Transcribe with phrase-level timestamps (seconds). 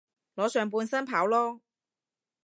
[0.33, 1.59] 裸上半身跑囉